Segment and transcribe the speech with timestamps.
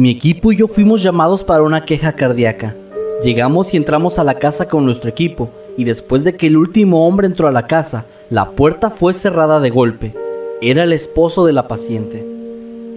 [0.00, 2.74] Mi equipo y yo fuimos llamados para una queja cardíaca.
[3.22, 7.06] Llegamos y entramos a la casa con nuestro equipo, y después de que el último
[7.06, 10.14] hombre entró a la casa, la puerta fue cerrada de golpe.
[10.62, 12.26] Era el esposo de la paciente.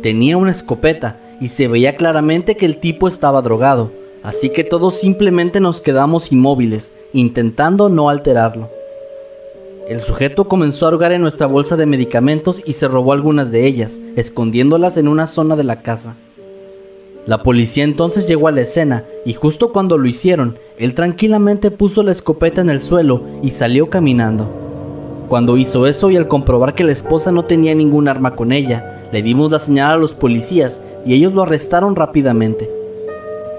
[0.01, 3.91] Tenía una escopeta y se veía claramente que el tipo estaba drogado,
[4.23, 8.69] así que todos simplemente nos quedamos inmóviles, intentando no alterarlo.
[9.89, 13.67] El sujeto comenzó a hurgar en nuestra bolsa de medicamentos y se robó algunas de
[13.67, 16.15] ellas, escondiéndolas en una zona de la casa.
[17.25, 22.03] La policía entonces llegó a la escena y justo cuando lo hicieron, él tranquilamente puso
[22.03, 24.49] la escopeta en el suelo y salió caminando.
[25.29, 29.07] Cuando hizo eso y al comprobar que la esposa no tenía ningún arma con ella,
[29.13, 32.69] le dimos la señal a los policías y ellos lo arrestaron rápidamente.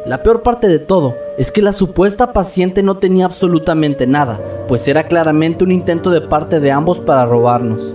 [0.05, 4.87] La peor parte de todo es que la supuesta paciente no tenía absolutamente nada, pues
[4.89, 7.95] era claramente un intento de parte de ambos para robarnos.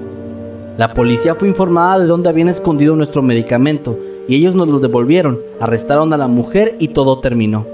[0.78, 4.00] La policía fue informada de dónde habían escondido nuestro medicamento
[4.30, 7.66] y ellos nos lo devolvieron, arrestaron a la mujer y todo terminó.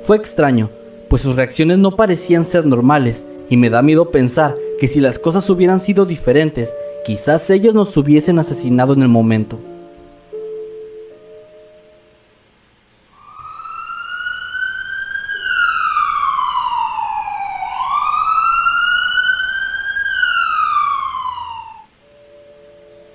[0.00, 0.70] Fue extraño,
[1.10, 5.18] pues sus reacciones no parecían ser normales y me da miedo pensar que si las
[5.18, 6.72] cosas hubieran sido diferentes,
[7.04, 9.58] quizás ellos nos hubiesen asesinado en el momento.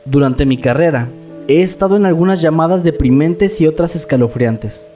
[0.06, 1.10] Durante mi carrera,
[1.52, 4.88] he estado en algunas llamadas deprimentes y otras escalofriantes.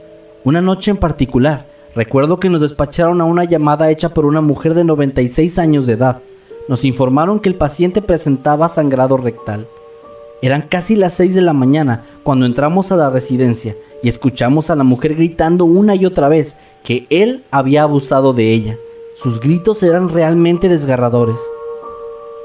[0.44, 4.74] Una noche en particular, recuerdo que nos despacharon a una llamada hecha por una mujer
[4.74, 6.18] de 96 años de edad.
[6.68, 9.66] Nos informaron que el paciente presentaba sangrado rectal.
[10.42, 14.76] Eran casi las 6 de la mañana cuando entramos a la residencia y escuchamos a
[14.76, 18.76] la mujer gritando una y otra vez que él había abusado de ella.
[19.16, 21.40] Sus gritos eran realmente desgarradores.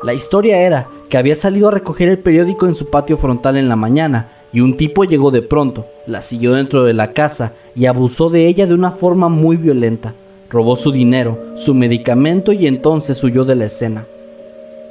[0.04, 3.70] La historia era que había salido a recoger el periódico en su patio frontal en
[3.70, 7.86] la mañana y un tipo llegó de pronto, la siguió dentro de la casa y
[7.86, 10.16] abusó de ella de una forma muy violenta.
[10.50, 14.06] Robó su dinero, su medicamento y entonces huyó de la escena.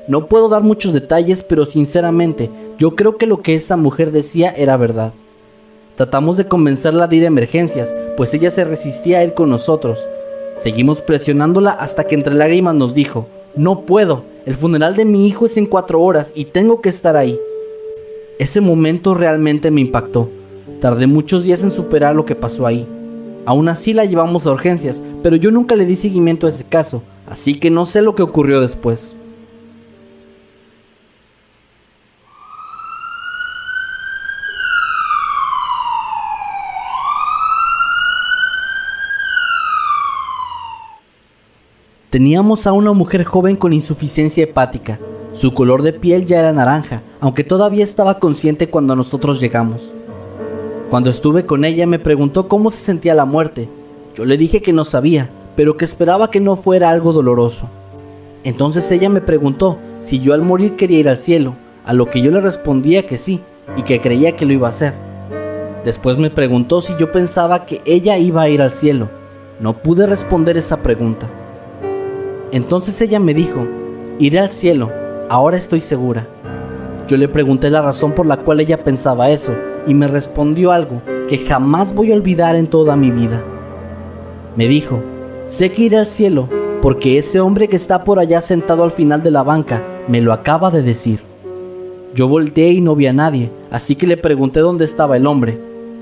[0.07, 2.49] No puedo dar muchos detalles, pero sinceramente
[2.79, 5.13] yo creo que lo que esa mujer decía era verdad.
[5.97, 9.99] Tratamos de convencerla de ir a emergencias, pues ella se resistía a ir con nosotros.
[10.57, 15.47] Seguimos presionándola hasta que entre lágrimas nos dijo, no puedo, el funeral de mi hijo
[15.47, 17.39] es en cuatro horas y tengo que estar ahí.
[18.39, 20.29] Ese momento realmente me impactó.
[20.81, 22.87] Tardé muchos días en superar lo que pasó ahí.
[23.45, 27.03] Aún así la llevamos a urgencias, pero yo nunca le di seguimiento a ese caso,
[27.27, 29.15] así que no sé lo que ocurrió después.
[42.11, 44.99] Teníamos a una mujer joven con insuficiencia hepática.
[45.31, 49.93] Su color de piel ya era naranja, aunque todavía estaba consciente cuando nosotros llegamos.
[50.91, 53.69] Cuando estuve con ella me preguntó cómo se sentía la muerte.
[54.17, 57.69] Yo le dije que no sabía, pero que esperaba que no fuera algo doloroso.
[58.43, 61.55] Entonces ella me preguntó si yo al morir quería ir al cielo,
[61.85, 63.39] a lo que yo le respondía que sí,
[63.77, 64.95] y que creía que lo iba a hacer.
[65.85, 69.09] Después me preguntó si yo pensaba que ella iba a ir al cielo.
[69.61, 71.29] No pude responder esa pregunta.
[72.53, 73.67] Entonces ella me dijo,
[74.19, 74.91] iré al cielo,
[75.29, 76.27] ahora estoy segura.
[77.07, 79.55] Yo le pregunté la razón por la cual ella pensaba eso
[79.87, 83.41] y me respondió algo que jamás voy a olvidar en toda mi vida.
[84.57, 85.01] Me dijo,
[85.47, 86.49] sé que iré al cielo
[86.83, 90.33] porque ese hombre que está por allá sentado al final de la banca me lo
[90.33, 91.21] acaba de decir.
[92.15, 95.57] Yo volteé y no vi a nadie, así que le pregunté dónde estaba el hombre.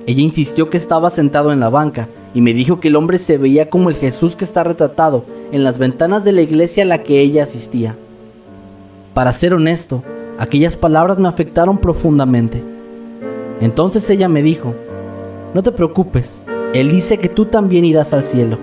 [0.06, 3.38] Ella insistió que estaba sentado en la banca y me dijo que el hombre se
[3.38, 7.02] veía como el Jesús que está retratado en las ventanas de la iglesia a la
[7.02, 7.96] que ella asistía.
[9.14, 10.02] Para ser honesto,
[10.38, 12.62] aquellas palabras me afectaron profundamente.
[13.60, 14.74] Entonces ella me dijo,
[15.54, 16.44] no te preocupes,
[16.74, 18.58] Él dice que tú también irás al cielo.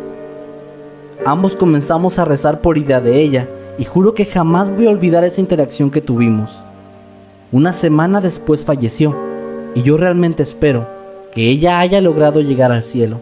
[1.25, 5.23] Ambos comenzamos a rezar por idea de ella y juro que jamás voy a olvidar
[5.23, 6.55] esa interacción que tuvimos.
[7.51, 9.15] Una semana después falleció
[9.73, 10.87] y yo realmente espero
[11.33, 13.19] que ella haya logrado llegar al cielo.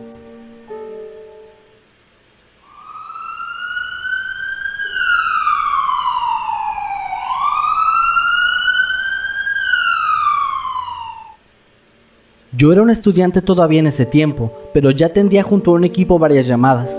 [12.63, 16.17] Yo era un estudiante todavía en ese tiempo, pero ya atendía junto a un equipo
[16.17, 16.95] varias llamadas.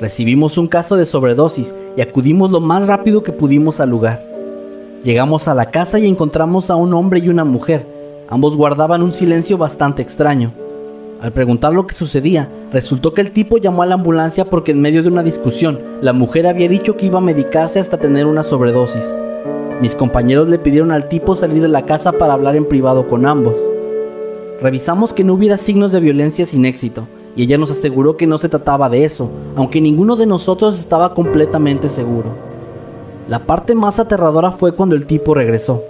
[0.00, 4.24] Recibimos un caso de sobredosis y acudimos lo más rápido que pudimos al lugar.
[5.04, 7.86] Llegamos a la casa y encontramos a un hombre y una mujer.
[8.30, 10.52] Ambos guardaban un silencio bastante extraño.
[11.20, 14.80] Al preguntar lo que sucedía, resultó que el tipo llamó a la ambulancia porque en
[14.80, 18.42] medio de una discusión, la mujer había dicho que iba a medicarse hasta tener una
[18.42, 19.18] sobredosis.
[19.82, 23.26] Mis compañeros le pidieron al tipo salir de la casa para hablar en privado con
[23.26, 23.56] ambos.
[24.60, 27.06] Revisamos que no hubiera signos de violencia sin éxito,
[27.36, 31.12] y ella nos aseguró que no se trataba de eso, aunque ninguno de nosotros estaba
[31.12, 32.30] completamente seguro.
[33.28, 35.82] La parte más aterradora fue cuando el tipo regresó.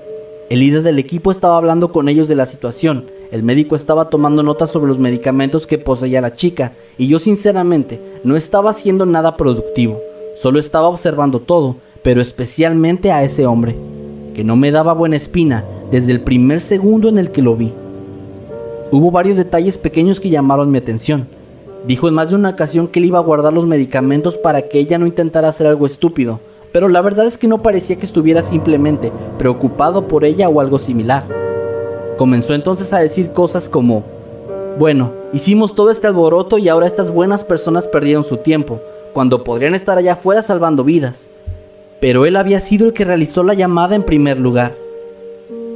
[0.51, 4.43] El líder del equipo estaba hablando con ellos de la situación, el médico estaba tomando
[4.43, 9.37] notas sobre los medicamentos que poseía la chica, y yo sinceramente no estaba haciendo nada
[9.37, 10.01] productivo,
[10.37, 13.77] solo estaba observando todo, pero especialmente a ese hombre,
[14.35, 17.73] que no me daba buena espina desde el primer segundo en el que lo vi.
[18.93, 21.27] Hubo varios detalles pequeños que llamaron mi atención.
[21.89, 24.79] Dijo en más de una ocasión que él iba a guardar los medicamentos para que
[24.79, 26.39] ella no intentara hacer algo estúpido,
[26.73, 30.79] pero la verdad es que no parecía que estuviera simplemente preocupado por ella o algo
[30.79, 31.25] similar.
[32.17, 34.05] Comenzó entonces a decir cosas como,
[34.79, 38.81] bueno, hicimos todo este alboroto y ahora estas buenas personas perdieron su tiempo,
[39.13, 41.27] cuando podrían estar allá afuera salvando vidas.
[42.01, 44.86] Pero él había sido el que realizó la llamada en primer lugar.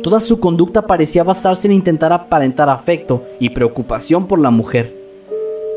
[0.02, 4.94] Toda su conducta parecía basarse en intentar aparentar afecto y preocupación por la mujer.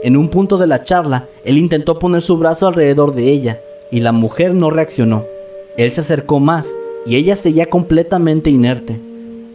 [0.02, 3.60] En un punto de la charla, él intentó poner su brazo alrededor de ella,
[3.92, 5.24] y la mujer no reaccionó.
[5.78, 6.74] Él se acercó más,
[7.06, 9.00] y ella seguía completamente inerte.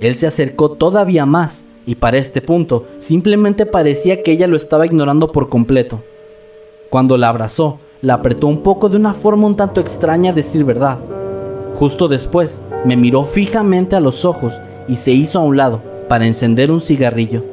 [0.00, 4.84] Él se acercó todavía más, y para este punto simplemente parecía que ella lo estaba
[4.84, 6.02] ignorando por completo.
[6.90, 10.64] Cuando la abrazó, la apretó un poco de una forma un tanto extraña a decir
[10.64, 10.98] verdad.
[11.78, 16.26] Justo después, me miró fijamente a los ojos y se hizo a un lado para
[16.26, 17.44] encender un cigarrillo.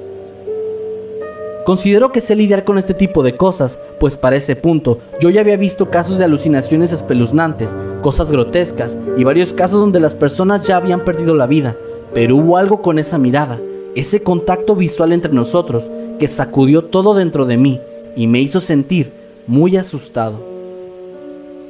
[1.63, 5.41] Considero que sé lidiar con este tipo de cosas, pues para ese punto yo ya
[5.41, 10.77] había visto casos de alucinaciones espeluznantes, cosas grotescas y varios casos donde las personas ya
[10.77, 11.75] habían perdido la vida,
[12.11, 13.59] pero hubo algo con esa mirada,
[13.95, 15.83] ese contacto visual entre nosotros
[16.17, 17.79] que sacudió todo dentro de mí
[18.15, 19.11] y me hizo sentir
[19.45, 20.54] muy asustado.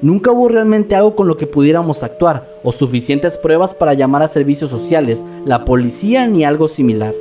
[0.06, 4.28] Nunca hubo realmente algo con lo que pudiéramos actuar o suficientes pruebas para llamar a
[4.28, 7.16] servicios sociales, la policía ni algo similar.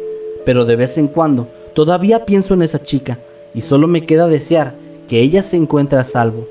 [0.44, 3.18] Pero de vez en cuando todavía pienso en esa chica
[3.54, 4.74] y solo me queda desear
[5.08, 6.46] que ella se encuentre a salvo.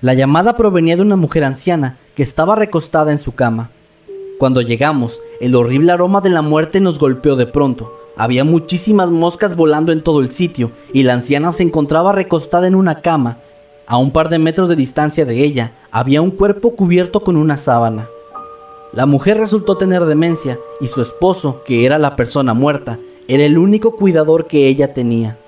[0.00, 3.70] La llamada provenía de una mujer anciana que estaba recostada en su cama.
[4.40, 7.96] Cuando llegamos, el horrible aroma de la muerte nos golpeó de pronto.
[8.16, 12.74] Había muchísimas moscas volando en todo el sitio y la anciana se encontraba recostada en
[12.74, 13.38] una cama.
[13.86, 17.56] A un par de metros de distancia de ella había un cuerpo cubierto con una
[17.56, 18.08] sábana.
[18.92, 22.98] La mujer resultó tener demencia y su esposo, que era la persona muerta,
[23.28, 25.38] era el único cuidador que ella tenía.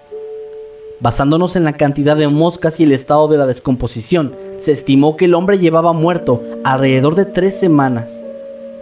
[1.01, 5.25] Basándonos en la cantidad de moscas y el estado de la descomposición, se estimó que
[5.25, 8.13] el hombre llevaba muerto alrededor de tres semanas.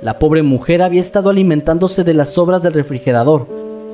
[0.02, 3.46] La pobre mujer había estado alimentándose de las sobras del refrigerador,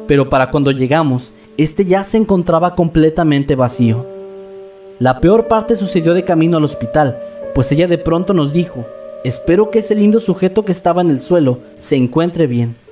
[0.07, 4.07] pero para cuando llegamos, este ya se encontraba completamente vacío.
[4.99, 7.19] La peor parte sucedió de camino al hospital,
[7.55, 8.87] pues ella de pronto nos dijo,
[9.23, 12.84] espero que ese lindo sujeto que estaba en el suelo se encuentre bien.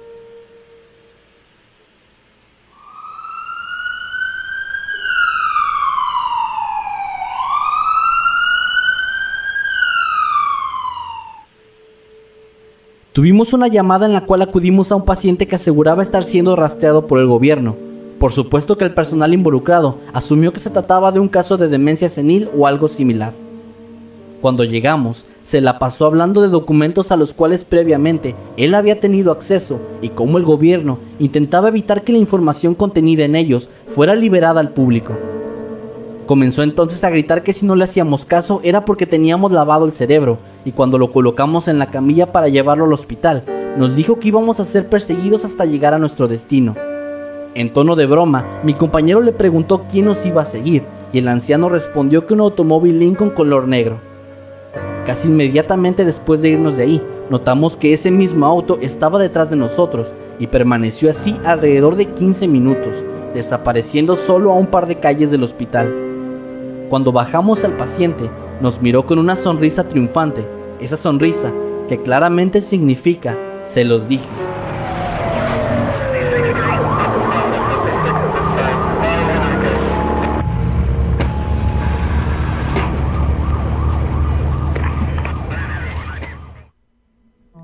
[13.12, 17.06] Tuvimos una llamada en la cual acudimos a un paciente que aseguraba estar siendo rastreado
[17.06, 17.76] por el gobierno.
[18.18, 22.08] Por supuesto que el personal involucrado asumió que se trataba de un caso de demencia
[22.08, 23.34] senil o algo similar.
[24.40, 29.30] Cuando llegamos, se la pasó hablando de documentos a los cuales previamente él había tenido
[29.30, 34.58] acceso y cómo el gobierno intentaba evitar que la información contenida en ellos fuera liberada
[34.60, 35.12] al público.
[36.26, 39.92] Comenzó entonces a gritar que si no le hacíamos caso era porque teníamos lavado el
[39.92, 43.42] cerebro y cuando lo colocamos en la camilla para llevarlo al hospital,
[43.76, 46.76] nos dijo que íbamos a ser perseguidos hasta llegar a nuestro destino.
[47.54, 51.28] En tono de broma, mi compañero le preguntó quién nos iba a seguir y el
[51.28, 53.98] anciano respondió que un automóvil Lincoln color negro.
[55.04, 59.56] Casi inmediatamente después de irnos de ahí, notamos que ese mismo auto estaba detrás de
[59.56, 62.96] nosotros y permaneció así alrededor de 15 minutos,
[63.34, 66.01] desapareciendo solo a un par de calles del hospital.
[66.92, 68.28] Cuando bajamos al paciente,
[68.60, 70.46] nos miró con una sonrisa triunfante,
[70.78, 71.50] esa sonrisa
[71.88, 73.34] que claramente significa
[73.64, 74.28] se los dije.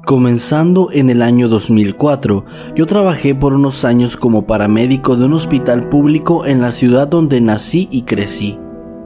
[0.07, 5.91] Comenzando en el año 2004, yo trabajé por unos años como paramédico de un hospital
[5.91, 8.59] público en la ciudad donde nací y crecí.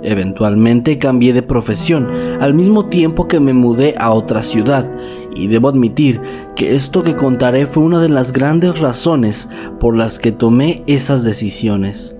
[0.03, 2.09] Eventualmente cambié de profesión
[2.41, 4.91] al mismo tiempo que me mudé a otra ciudad
[5.35, 6.21] y debo admitir
[6.57, 9.49] que esto que contaré fue una de las grandes razones
[9.81, 12.17] por las que tomé esas decisiones.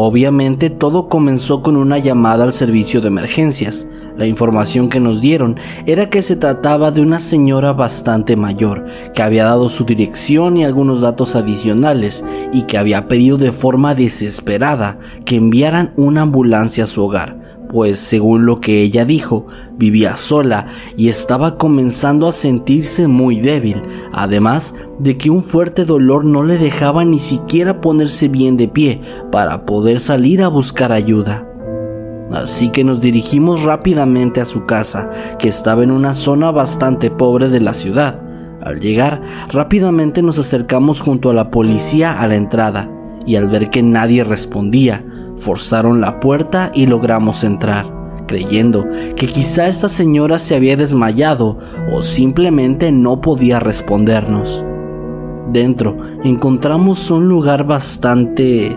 [0.00, 3.88] Obviamente todo comenzó con una llamada al servicio de emergencias.
[4.16, 9.22] La información que nos dieron era que se trataba de una señora bastante mayor, que
[9.22, 15.00] había dado su dirección y algunos datos adicionales y que había pedido de forma desesperada
[15.24, 19.46] que enviaran una ambulancia a su hogar pues según lo que ella dijo,
[19.76, 23.82] vivía sola y estaba comenzando a sentirse muy débil,
[24.12, 29.00] además de que un fuerte dolor no le dejaba ni siquiera ponerse bien de pie
[29.30, 31.46] para poder salir a buscar ayuda.
[32.32, 35.08] Así que nos dirigimos rápidamente a su casa,
[35.38, 38.20] que estaba en una zona bastante pobre de la ciudad.
[38.62, 42.90] Al llegar, rápidamente nos acercamos junto a la policía a la entrada,
[43.24, 45.04] y al ver que nadie respondía,
[45.40, 47.86] Forzaron la puerta y logramos entrar,
[48.26, 51.58] creyendo que quizá esta señora se había desmayado
[51.92, 54.64] o simplemente no podía respondernos.
[55.52, 58.76] Dentro encontramos un lugar bastante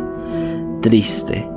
[0.81, 1.47] triste.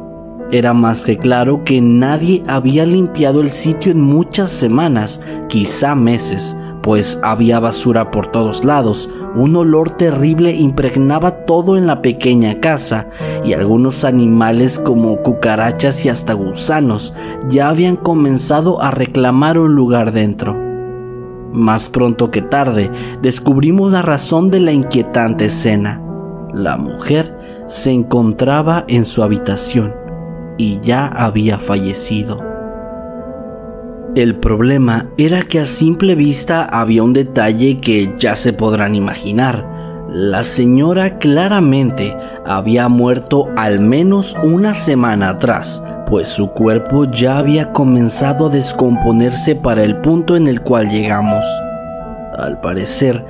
[0.50, 6.56] Era más que claro que nadie había limpiado el sitio en muchas semanas, quizá meses,
[6.84, 13.08] pues había basura por todos lados, un olor terrible impregnaba todo en la pequeña casa
[13.42, 17.14] y algunos animales como cucarachas y hasta gusanos
[17.48, 20.54] ya habían comenzado a reclamar un lugar dentro.
[21.54, 22.90] Más pronto que tarde
[23.22, 26.02] descubrimos la razón de la inquietante escena.
[26.52, 29.94] La mujer se encontraba en su habitación
[30.58, 32.53] y ya había fallecido.
[34.14, 40.06] El problema era que a simple vista había un detalle que ya se podrán imaginar.
[40.08, 42.16] La señora claramente
[42.46, 49.56] había muerto al menos una semana atrás, pues su cuerpo ya había comenzado a descomponerse
[49.56, 51.44] para el punto en el cual llegamos.
[52.38, 53.24] Al parecer,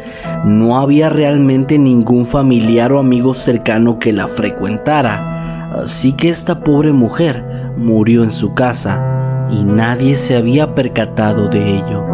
[0.44, 6.92] no había realmente ningún familiar o amigo cercano que la frecuentara, así que esta pobre
[6.92, 7.42] mujer
[7.78, 9.14] murió en su casa
[9.50, 12.04] y nadie se había percatado de ello.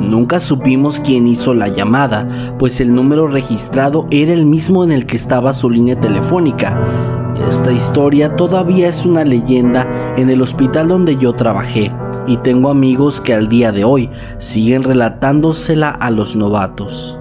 [0.00, 5.06] Nunca supimos quién hizo la llamada, pues el número registrado era el mismo en el
[5.06, 6.78] que estaba su línea telefónica.
[7.48, 9.86] Esta historia todavía es una leyenda
[10.16, 11.92] en el hospital donde yo trabajé,
[12.26, 17.18] y tengo amigos que al día de hoy siguen relatándosela a los novatos.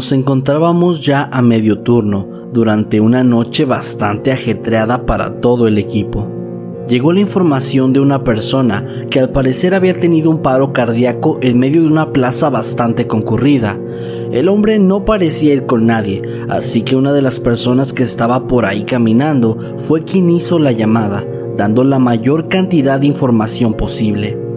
[0.00, 6.26] Nos encontrábamos ya a medio turno durante una noche bastante ajetreada para todo el equipo.
[6.88, 11.58] Llegó la información de una persona que al parecer había tenido un paro cardíaco en
[11.58, 13.78] medio de una plaza bastante concurrida.
[14.32, 18.46] El hombre no parecía ir con nadie, así que una de las personas que estaba
[18.46, 21.26] por ahí caminando fue quien hizo la llamada,
[21.58, 24.49] dando la mayor cantidad de información posible.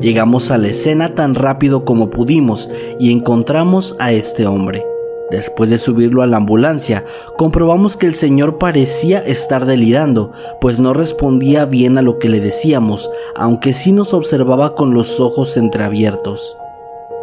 [0.00, 4.82] Llegamos a la escena tan rápido como pudimos y encontramos a este hombre.
[5.30, 7.04] Después de subirlo a la ambulancia,
[7.36, 12.40] comprobamos que el señor parecía estar delirando, pues no respondía bien a lo que le
[12.40, 16.56] decíamos, aunque sí nos observaba con los ojos entreabiertos.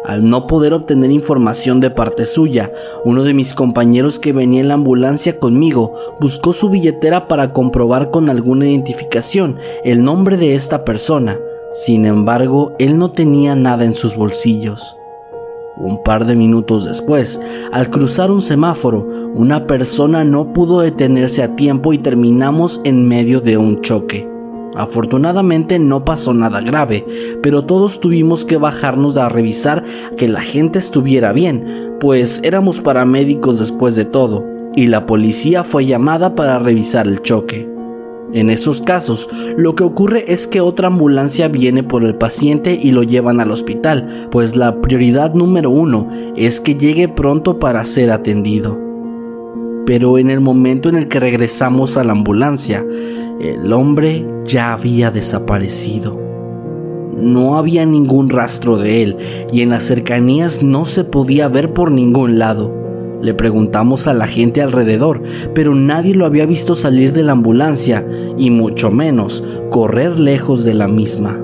[0.04, 2.72] Al no poder obtener información de parte suya,
[3.04, 8.10] uno de mis compañeros que venía en la ambulancia conmigo buscó su billetera para comprobar
[8.10, 11.38] con alguna identificación el nombre de esta persona.
[11.78, 14.96] Sin embargo, él no tenía nada en sus bolsillos.
[15.76, 21.54] Un par de minutos después, al cruzar un semáforo, una persona no pudo detenerse a
[21.54, 24.28] tiempo y terminamos en medio de un choque.
[24.74, 27.06] Afortunadamente no pasó nada grave,
[27.44, 29.84] pero todos tuvimos que bajarnos a revisar
[30.16, 34.44] que la gente estuviera bien, pues éramos paramédicos después de todo,
[34.74, 37.77] y la policía fue llamada para revisar el choque.
[38.32, 42.90] En esos casos, lo que ocurre es que otra ambulancia viene por el paciente y
[42.90, 48.10] lo llevan al hospital, pues la prioridad número uno es que llegue pronto para ser
[48.10, 48.78] atendido.
[49.86, 52.84] Pero en el momento en el que regresamos a la ambulancia,
[53.40, 56.20] el hombre ya había desaparecido.
[57.16, 59.16] No había ningún rastro de él
[59.50, 62.77] y en las cercanías no se podía ver por ningún lado.
[63.20, 65.22] Le preguntamos a la gente alrededor,
[65.54, 68.06] pero nadie lo había visto salir de la ambulancia
[68.36, 71.38] y mucho menos correr lejos de la misma.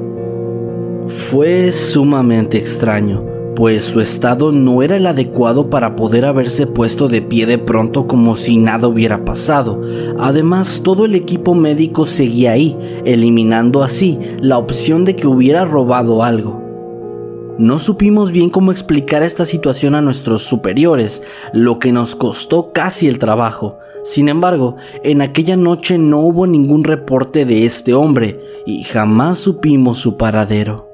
[1.06, 3.22] Fue sumamente extraño,
[3.56, 8.06] pues su estado no era el adecuado para poder haberse puesto de pie de pronto
[8.06, 9.80] como si nada hubiera pasado.
[10.18, 16.22] Además, todo el equipo médico seguía ahí, eliminando así la opción de que hubiera robado
[16.22, 16.63] algo.
[17.58, 23.06] No supimos bien cómo explicar esta situación a nuestros superiores, lo que nos costó casi
[23.06, 23.78] el trabajo.
[24.02, 29.98] Sin embargo, en aquella noche no hubo ningún reporte de este hombre y jamás supimos
[29.98, 30.93] su paradero.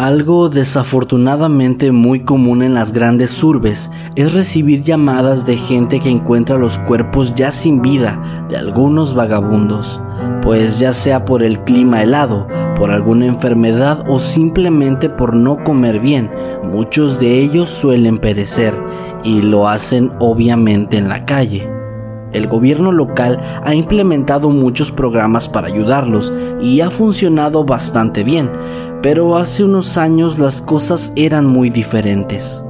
[0.00, 6.56] Algo desafortunadamente muy común en las grandes urbes es recibir llamadas de gente que encuentra
[6.56, 10.00] los cuerpos ya sin vida de algunos vagabundos,
[10.40, 16.00] pues ya sea por el clima helado, por alguna enfermedad o simplemente por no comer
[16.00, 16.30] bien,
[16.62, 18.72] muchos de ellos suelen perecer
[19.22, 21.79] y lo hacen obviamente en la calle.
[22.32, 28.50] El gobierno local ha implementado muchos programas para ayudarlos y ha funcionado bastante bien,
[29.02, 32.64] pero hace unos años las cosas eran muy diferentes.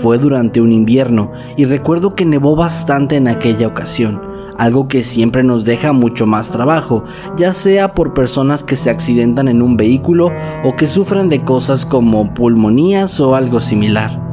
[0.00, 4.22] Fue durante un invierno y recuerdo que nevó bastante en aquella ocasión,
[4.56, 7.04] algo que siempre nos deja mucho más trabajo,
[7.36, 10.32] ya sea por personas que se accidentan en un vehículo
[10.64, 14.29] o que sufren de cosas como pulmonías o algo similar.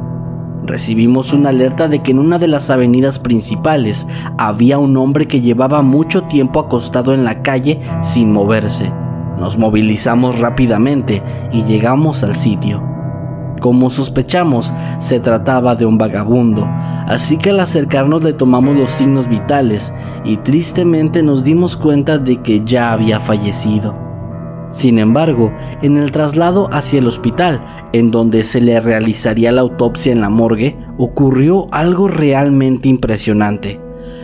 [0.68, 5.40] Recibimos una alerta de que en una de las avenidas principales había un hombre que
[5.40, 8.92] llevaba mucho tiempo acostado en la calle sin moverse
[9.38, 12.82] nos movilizamos rápidamente y llegamos al sitio.
[13.60, 16.68] Como sospechamos, se trataba de un vagabundo,
[17.06, 19.92] así que al acercarnos le tomamos los signos vitales
[20.24, 24.07] y tristemente nos dimos cuenta de que ya había fallecido.
[24.70, 25.52] Sin embargo,
[25.82, 30.28] en el traslado hacia el hospital, en donde se le realizaría la autopsia en la
[30.28, 33.80] morgue, ocurrió algo realmente impresionante.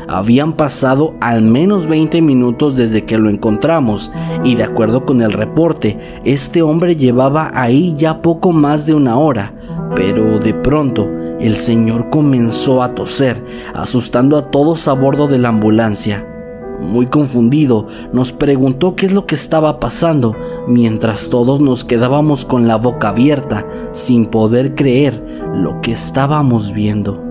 [0.06, 4.12] Habían pasado al menos 20 minutos desde que lo encontramos
[4.44, 9.16] y de acuerdo con el reporte, este hombre llevaba ahí ya poco más de una
[9.16, 9.54] hora,
[9.96, 11.08] pero de pronto
[11.40, 13.42] el señor comenzó a toser,
[13.74, 16.26] asustando a todos a bordo de la ambulancia.
[16.80, 20.34] Muy confundido, nos preguntó qué es lo que estaba pasando,
[20.66, 25.22] mientras todos nos quedábamos con la boca abierta, sin poder creer
[25.54, 27.22] lo que estábamos viendo.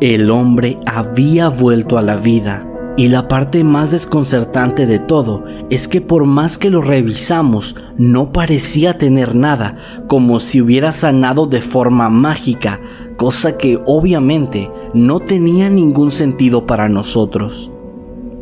[0.00, 2.66] El hombre había vuelto a la vida.
[2.98, 8.32] Y la parte más desconcertante de todo es que por más que lo revisamos, no
[8.32, 9.76] parecía tener nada,
[10.06, 12.80] como si hubiera sanado de forma mágica,
[13.18, 17.70] cosa que obviamente no tenía ningún sentido para nosotros.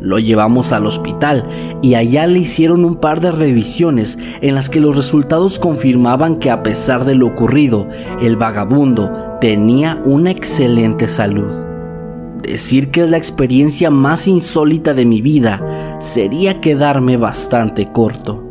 [0.05, 1.47] Lo llevamos al hospital
[1.81, 6.51] y allá le hicieron un par de revisiones en las que los resultados confirmaban que
[6.51, 7.87] a pesar de lo ocurrido,
[8.21, 11.51] el vagabundo tenía una excelente salud.
[12.43, 18.44] Decir que es la experiencia más insólita de mi vida sería quedarme bastante corto.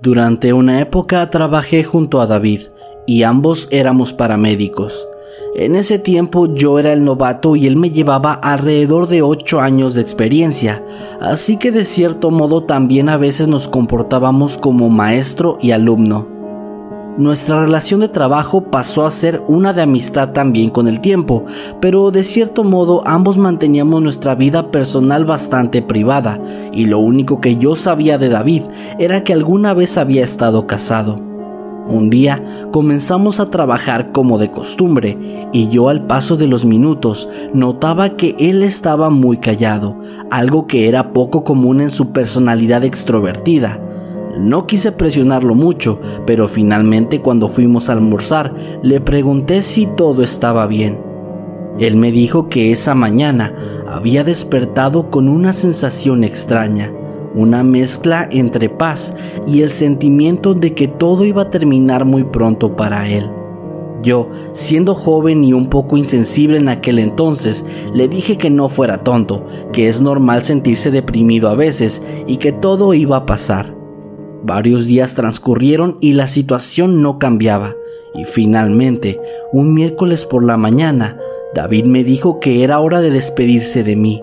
[0.00, 2.60] Durante una época trabajé junto a David,
[3.04, 5.08] y ambos éramos paramédicos.
[5.56, 9.94] En ese tiempo yo era el novato y él me llevaba alrededor de 8 años
[9.94, 10.84] de experiencia,
[11.20, 16.37] así que de cierto modo también a veces nos comportábamos como maestro y alumno.
[17.18, 21.44] Nuestra relación de trabajo pasó a ser una de amistad también con el tiempo,
[21.80, 26.40] pero de cierto modo ambos manteníamos nuestra vida personal bastante privada,
[26.72, 28.62] y lo único que yo sabía de David
[29.00, 31.20] era que alguna vez había estado casado.
[31.88, 37.28] Un día comenzamos a trabajar como de costumbre y yo al paso de los minutos
[37.52, 39.96] notaba que él estaba muy callado,
[40.30, 43.80] algo que era poco común en su personalidad extrovertida.
[44.38, 50.66] No quise presionarlo mucho, pero finalmente cuando fuimos a almorzar le pregunté si todo estaba
[50.66, 50.98] bien.
[51.78, 53.54] Él me dijo que esa mañana
[53.86, 56.92] había despertado con una sensación extraña
[57.34, 59.14] una mezcla entre paz
[59.46, 63.30] y el sentimiento de que todo iba a terminar muy pronto para él.
[64.02, 68.98] Yo, siendo joven y un poco insensible en aquel entonces, le dije que no fuera
[68.98, 73.77] tonto, que es normal sentirse deprimido a veces y que todo iba a pasar.
[74.42, 77.74] Varios días transcurrieron y la situación no cambiaba,
[78.14, 79.20] y finalmente,
[79.52, 81.18] un miércoles por la mañana,
[81.54, 84.22] David me dijo que era hora de despedirse de mí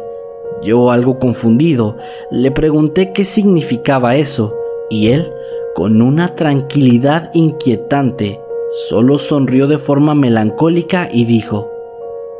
[0.66, 1.98] yo, algo confundido,
[2.32, 4.56] le pregunté qué significaba eso,
[4.90, 5.32] y él,
[5.76, 8.42] con una tranquilidad inquietante,
[8.90, 11.72] solo sonrió de forma melancólica y dijo,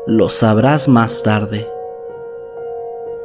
[0.06, 1.68] Lo sabrás más tarde.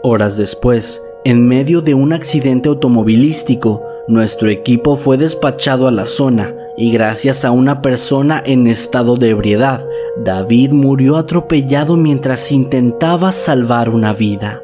[0.03, 6.55] Horas después, en medio de un accidente automovilístico, nuestro equipo fue despachado a la zona
[6.77, 9.85] y gracias a una persona en estado de ebriedad,
[10.17, 14.61] David murió atropellado mientras intentaba salvar una vida.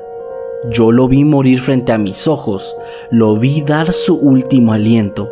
[0.72, 2.76] Yo lo vi morir frente a mis ojos,
[3.12, 5.32] lo vi dar su último aliento,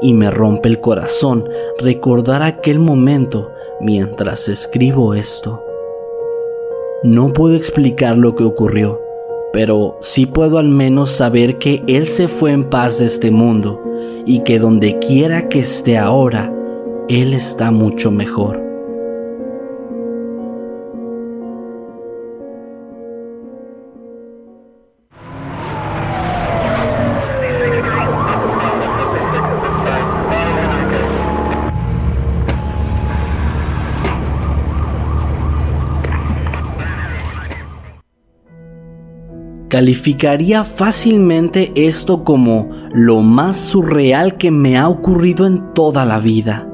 [0.00, 5.64] y me rompe el corazón recordar aquel momento mientras escribo esto.
[7.02, 9.00] No puedo explicar lo que ocurrió,
[9.52, 13.82] pero sí puedo al menos saber que Él se fue en paz de este mundo
[14.26, 16.52] y que donde quiera que esté ahora,
[17.08, 18.69] Él está mucho mejor.
[39.80, 46.68] Calificaría fácilmente esto como lo más surreal que me ha ocurrido en toda la vida.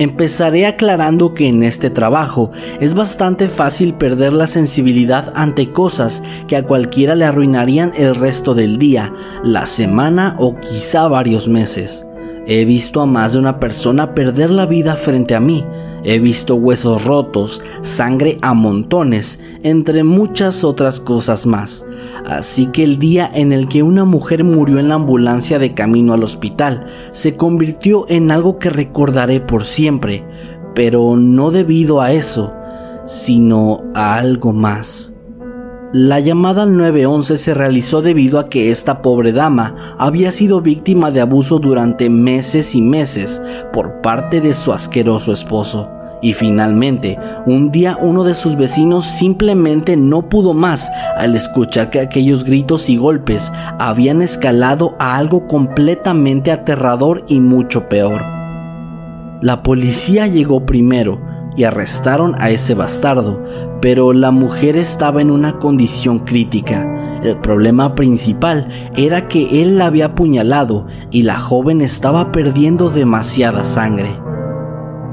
[0.00, 6.56] Empezaré aclarando que en este trabajo es bastante fácil perder la sensibilidad ante cosas que
[6.56, 9.12] a cualquiera le arruinarían el resto del día,
[9.44, 12.04] la semana o quizá varios meses.
[12.52, 15.64] He visto a más de una persona perder la vida frente a mí.
[16.02, 21.86] He visto huesos rotos, sangre a montones, entre muchas otras cosas más.
[22.26, 26.12] Así que el día en el que una mujer murió en la ambulancia de camino
[26.12, 30.24] al hospital se convirtió en algo que recordaré por siempre,
[30.74, 32.52] pero no debido a eso,
[33.06, 35.14] sino a algo más.
[35.92, 41.10] La llamada al 911 se realizó debido a que esta pobre dama había sido víctima
[41.10, 45.90] de abuso durante meses y meses por parte de su asqueroso esposo.
[46.22, 51.98] Y finalmente, un día uno de sus vecinos simplemente no pudo más al escuchar que
[51.98, 53.50] aquellos gritos y golpes
[53.80, 58.22] habían escalado a algo completamente aterrador y mucho peor.
[59.42, 61.20] La policía llegó primero,
[61.64, 63.42] arrestaron a ese bastardo,
[63.80, 67.20] pero la mujer estaba en una condición crítica.
[67.22, 73.64] El problema principal era que él la había apuñalado y la joven estaba perdiendo demasiada
[73.64, 74.10] sangre.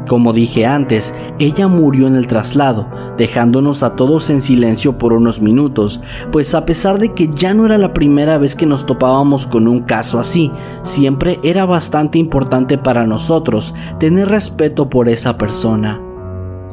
[0.07, 5.41] Como dije antes, ella murió en el traslado, dejándonos a todos en silencio por unos
[5.41, 5.99] minutos,
[6.31, 9.67] pues a pesar de que ya no era la primera vez que nos topábamos con
[9.67, 10.49] un caso así,
[10.81, 16.06] siempre era bastante importante para nosotros tener respeto por esa persona.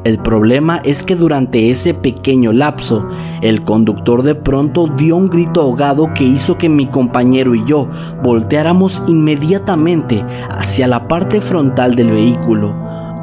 [0.05, 3.07] El problema es que durante ese pequeño lapso,
[3.41, 7.89] el conductor de pronto dio un grito ahogado que hizo que mi compañero y yo
[8.21, 12.75] volteáramos inmediatamente hacia la parte frontal del vehículo,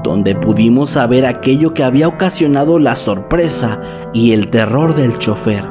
[0.02, 3.80] donde pudimos saber aquello que había ocasionado la sorpresa
[4.12, 5.64] y el terror del chofer.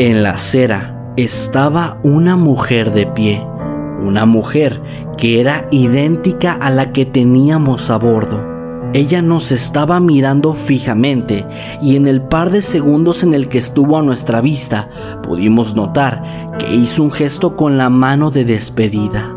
[0.00, 3.46] En la acera estaba una mujer de pie,
[4.02, 4.82] una mujer
[5.16, 8.55] que era idéntica a la que teníamos a bordo.
[8.96, 11.46] Ella nos estaba mirando fijamente
[11.82, 14.88] y en el par de segundos en el que estuvo a nuestra vista
[15.22, 16.22] pudimos notar
[16.58, 19.36] que hizo un gesto con la mano de despedida.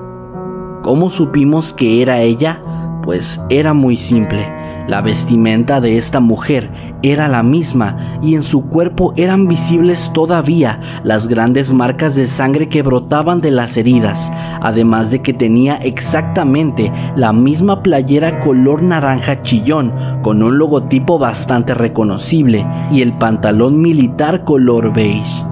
[0.82, 2.62] ¿Cómo supimos que era ella?
[3.04, 4.48] Pues era muy simple.
[4.88, 6.70] La vestimenta de esta mujer
[7.04, 12.70] era la misma y en su cuerpo eran visibles todavía las grandes marcas de sangre
[12.70, 14.32] que brotaban de las heridas,
[14.62, 21.74] además de que tenía exactamente la misma playera color naranja chillón con un logotipo bastante
[21.76, 25.46] reconocible y el pantalón militar color beige.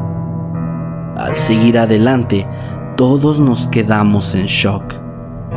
[1.16, 2.48] Al seguir adelante,
[2.96, 5.07] todos nos quedamos en shock.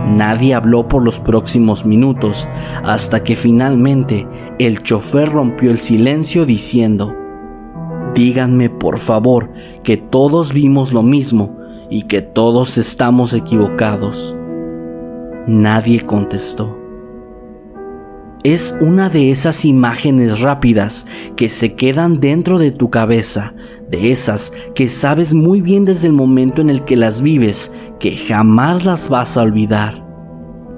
[0.09, 2.49] Nadie habló por los próximos minutos
[2.85, 4.27] hasta que finalmente
[4.59, 7.15] el chofer rompió el silencio diciendo,
[8.15, 9.51] Díganme por favor
[9.85, 11.57] que todos vimos lo mismo
[11.89, 14.37] y que todos estamos equivocados.
[15.47, 16.80] Nadie contestó.
[18.43, 23.53] Es una de esas imágenes rápidas que se quedan dentro de tu cabeza,
[23.91, 28.17] de esas que sabes muy bien desde el momento en el que las vives, que
[28.17, 30.07] jamás las vas a olvidar.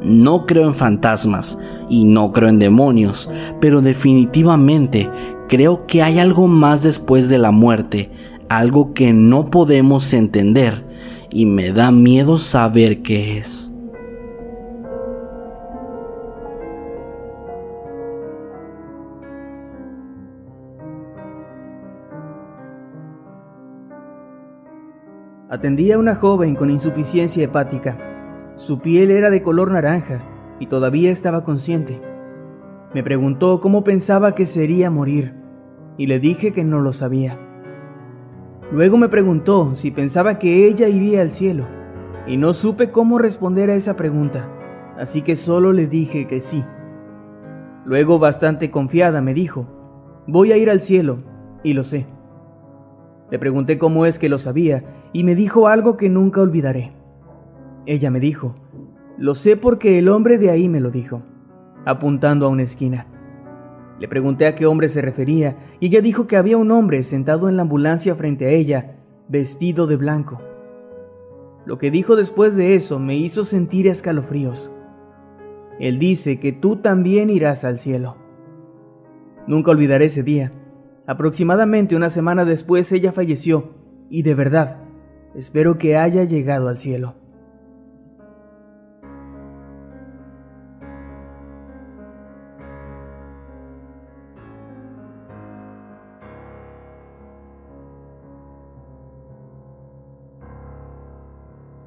[0.03, 1.57] No creo en fantasmas
[1.88, 5.09] y no creo en demonios, pero definitivamente
[5.48, 8.11] creo que hay algo más después de la muerte,
[8.48, 10.85] algo que no podemos entender
[11.31, 13.71] y me da miedo saber qué es.
[25.53, 27.99] Atendía a una joven con insuficiencia hepática.
[28.57, 30.23] Su piel era de color naranja
[30.59, 32.01] y todavía estaba consciente.
[32.95, 35.35] Me preguntó cómo pensaba que sería morir
[35.99, 37.38] y le dije que no lo sabía.
[38.73, 41.67] Luego me preguntó si pensaba que ella iría al cielo
[42.27, 44.49] y no supe cómo responder a esa pregunta,
[44.97, 46.65] así que solo le dije que sí.
[47.85, 49.67] Luego, bastante confiada, me dijo,
[50.27, 51.19] voy a ir al cielo
[51.62, 52.07] y lo sé.
[53.31, 56.92] Le pregunté cómo es que lo sabía y me dijo algo que nunca olvidaré.
[57.87, 58.55] Ella me dijo,
[59.18, 61.22] lo sé porque el hombre de ahí me lo dijo,
[61.85, 63.07] apuntando a una esquina.
[63.98, 67.48] Le pregunté a qué hombre se refería y ella dijo que había un hombre sentado
[67.48, 68.96] en la ambulancia frente a ella,
[69.29, 70.40] vestido de blanco.
[71.66, 74.72] Lo que dijo después de eso me hizo sentir escalofríos.
[75.79, 78.16] Él dice que tú también irás al cielo.
[79.46, 80.53] Nunca olvidaré ese día.
[81.07, 83.75] Aproximadamente una semana después ella falleció
[84.09, 84.82] y de verdad
[85.35, 87.14] Espero que haya llegado al cielo.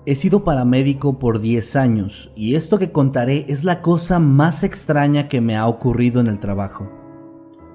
[0.07, 5.27] He sido paramédico por 10 años y esto que contaré es la cosa más extraña
[5.27, 6.87] que me ha ocurrido en el trabajo.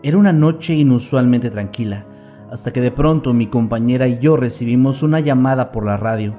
[0.04, 2.06] Era una noche inusualmente tranquila
[2.50, 6.34] hasta que de pronto mi compañera y yo recibimos una llamada por la radio.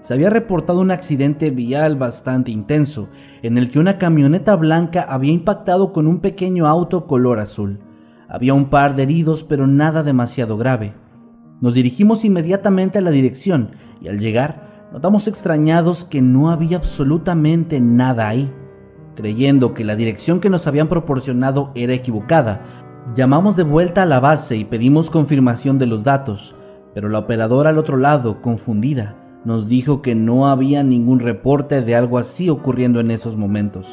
[0.00, 3.08] Se había reportado un accidente vial bastante intenso,
[3.42, 7.80] en el que una camioneta blanca había impactado con un pequeño auto color azul.
[8.28, 10.94] Había un par de heridos, pero nada demasiado grave.
[11.60, 17.80] Nos dirigimos inmediatamente a la dirección y al llegar notamos extrañados que no había absolutamente
[17.80, 18.52] nada ahí.
[19.16, 24.18] Creyendo que la dirección que nos habían proporcionado era equivocada, Llamamos de vuelta a la
[24.18, 26.56] base y pedimos confirmación de los datos,
[26.92, 29.14] pero la operadora al otro lado, confundida,
[29.44, 33.86] nos dijo que no había ningún reporte de algo así ocurriendo en esos momentos.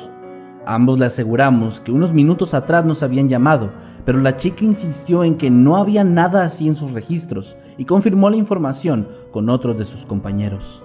[0.65, 3.69] Ambos le aseguramos que unos minutos atrás nos habían llamado,
[4.03, 8.31] pero la chica insistió en que no había nada así en sus registros y confirmó
[8.31, 10.83] la información con otros de sus compañeros.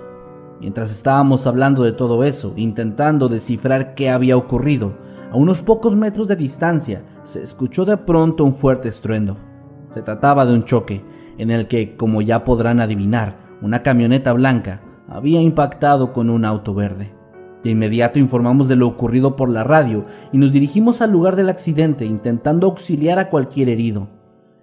[0.61, 4.93] Mientras estábamos hablando de todo eso, intentando descifrar qué había ocurrido,
[5.33, 9.37] a unos pocos metros de distancia se escuchó de pronto un fuerte estruendo.
[9.91, 11.05] Se trataba de un choque,
[11.37, 16.73] en el que, como ya podrán adivinar, una camioneta blanca había impactado con un auto
[16.73, 17.13] verde.
[17.63, 21.51] De inmediato informamos de lo ocurrido por la radio y nos dirigimos al lugar del
[21.51, 24.09] accidente intentando auxiliar a cualquier herido.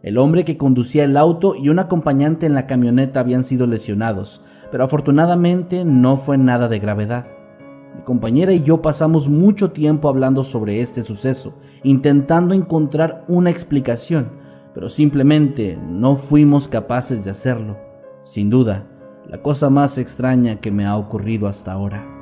[0.01, 4.41] El hombre que conducía el auto y un acompañante en la camioneta habían sido lesionados,
[4.71, 7.34] pero afortunadamente no fue nada de gravedad.
[7.95, 11.53] Mi compañera y yo pasamos mucho tiempo hablando sobre este suceso,
[11.83, 14.31] intentando encontrar una explicación,
[14.73, 17.77] pero simplemente no fuimos capaces de hacerlo.
[18.23, 18.87] Sin duda,
[19.27, 22.14] la cosa más extraña que me ha ocurrido hasta ahora.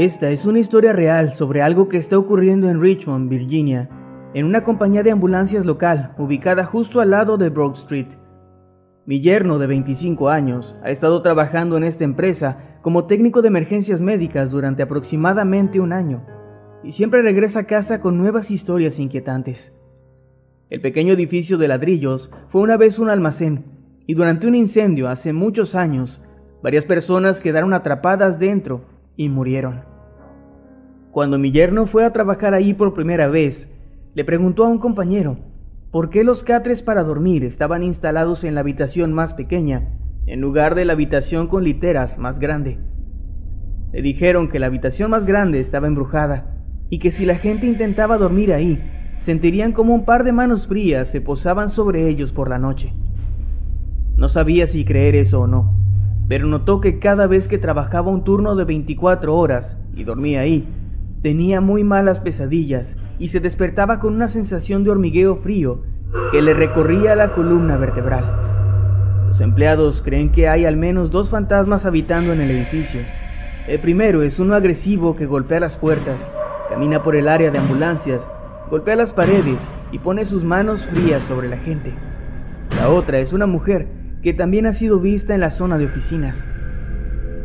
[0.00, 3.88] Esta es una historia real sobre algo que está ocurriendo en Richmond, Virginia,
[4.32, 8.06] en una compañía de ambulancias local ubicada justo al lado de Broad Street.
[9.06, 14.00] Mi yerno de 25 años ha estado trabajando en esta empresa como técnico de emergencias
[14.00, 16.24] médicas durante aproximadamente un año
[16.84, 19.74] y siempre regresa a casa con nuevas historias inquietantes.
[20.70, 23.64] El pequeño edificio de ladrillos fue una vez un almacén
[24.06, 26.22] y durante un incendio hace muchos años
[26.62, 29.82] varias personas quedaron atrapadas dentro y murieron.
[31.10, 33.68] Cuando mi yerno fue a trabajar ahí por primera vez,
[34.14, 35.38] le preguntó a un compañero
[35.90, 40.74] por qué los catres para dormir estaban instalados en la habitación más pequeña, en lugar
[40.76, 42.78] de la habitación con literas más grande.
[43.92, 48.18] Le dijeron que la habitación más grande estaba embrujada y que si la gente intentaba
[48.18, 48.80] dormir ahí,
[49.18, 52.92] sentirían como un par de manos frías se posaban sobre ellos por la noche.
[54.14, 55.87] No sabía si creer eso o no
[56.28, 60.68] pero notó que cada vez que trabajaba un turno de 24 horas y dormía ahí,
[61.22, 65.82] tenía muy malas pesadillas y se despertaba con una sensación de hormigueo frío
[66.30, 68.24] que le recorría la columna vertebral.
[69.26, 73.00] Los empleados creen que hay al menos dos fantasmas habitando en el edificio.
[73.66, 76.30] El primero es uno agresivo que golpea las puertas,
[76.68, 78.30] camina por el área de ambulancias,
[78.70, 79.58] golpea las paredes
[79.92, 81.92] y pone sus manos frías sobre la gente.
[82.76, 83.97] La otra es una mujer
[84.32, 86.46] también ha sido vista en la zona de oficinas.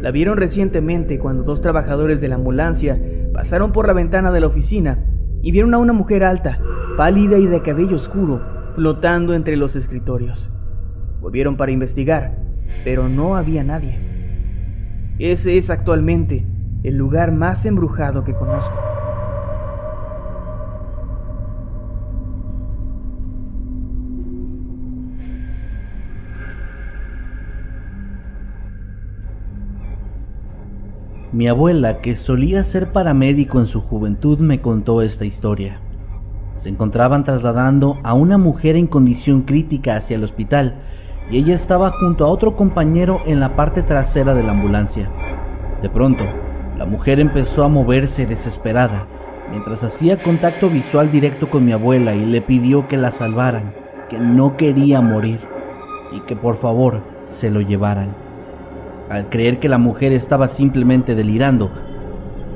[0.01, 2.99] La vieron recientemente cuando dos trabajadores de la ambulancia
[3.33, 5.05] pasaron por la ventana de la oficina
[5.41, 6.59] y vieron a una mujer alta,
[6.97, 8.41] pálida y de cabello oscuro,
[8.75, 10.51] flotando entre los escritorios.
[11.21, 12.37] Volvieron para investigar,
[12.83, 13.99] pero no había nadie.
[15.19, 16.45] Ese es actualmente
[16.83, 18.75] el lugar más embrujado que conozco.
[31.33, 35.79] Mi abuela, que solía ser paramédico en su juventud, me contó esta historia.
[36.53, 40.75] Se encontraban trasladando a una mujer en condición crítica hacia el hospital
[41.31, 45.09] y ella estaba junto a otro compañero en la parte trasera de la ambulancia.
[45.81, 46.23] De pronto,
[46.77, 49.07] la mujer empezó a moverse desesperada
[49.49, 53.73] mientras hacía contacto visual directo con mi abuela y le pidió que la salvaran,
[54.07, 55.39] que no quería morir
[56.11, 58.32] y que por favor se lo llevaran.
[59.09, 61.71] Al creer que la mujer estaba simplemente delirando,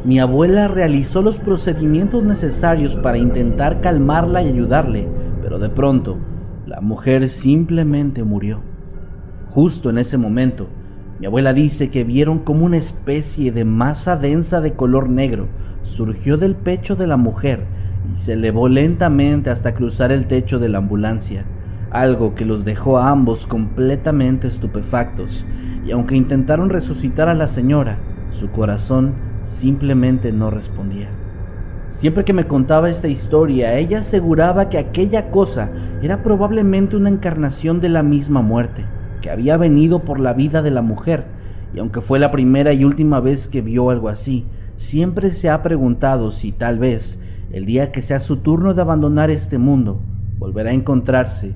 [0.06, 5.08] mi abuela realizó los procedimientos necesarios para intentar calmarla y ayudarle,
[5.42, 6.18] pero de pronto
[6.66, 8.62] la mujer simplemente murió.
[9.50, 10.68] Justo en ese momento,
[11.20, 15.48] mi abuela dice que vieron como una especie de masa densa de color negro
[15.82, 17.66] surgió del pecho de la mujer
[18.14, 21.46] y se elevó lentamente hasta cruzar el techo de la ambulancia,
[21.92, 25.46] algo que los dejó a ambos completamente estupefactos
[25.86, 27.98] y aunque intentaron resucitar a la señora,
[28.32, 31.08] su corazón simplemente no respondía.
[31.88, 35.70] Siempre que me contaba esta historia, ella aseguraba que aquella cosa
[36.02, 38.86] era probablemente una encarnación de la misma muerte,
[39.22, 41.26] que había venido por la vida de la mujer,
[41.74, 44.46] y aunque fue la primera y última vez que vio algo así,
[44.76, 47.20] siempre se ha preguntado si tal vez,
[47.52, 50.02] el día que sea su turno de abandonar este mundo,
[50.38, 51.56] volverá a encontrarse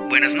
[0.11, 0.40] Buenas noches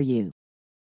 [0.00, 0.39] for you.